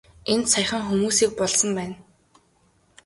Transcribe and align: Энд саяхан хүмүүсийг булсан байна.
Энд 0.33 0.45
саяхан 0.53 0.81
хүмүүсийг 0.87 1.31
булсан 1.37 1.69
байна. 1.79 1.95